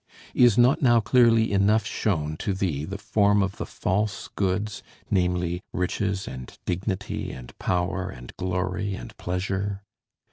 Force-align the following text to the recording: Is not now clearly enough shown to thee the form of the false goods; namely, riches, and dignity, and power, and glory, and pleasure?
Is 0.33 0.57
not 0.57 0.81
now 0.81 0.99
clearly 0.99 1.51
enough 1.51 1.85
shown 1.85 2.35
to 2.37 2.55
thee 2.55 2.85
the 2.85 2.97
form 2.97 3.43
of 3.43 3.57
the 3.57 3.67
false 3.67 4.29
goods; 4.29 4.81
namely, 5.11 5.61
riches, 5.73 6.27
and 6.27 6.57
dignity, 6.65 7.31
and 7.31 7.55
power, 7.59 8.09
and 8.09 8.35
glory, 8.35 8.95
and 8.95 9.15
pleasure? 9.17 9.83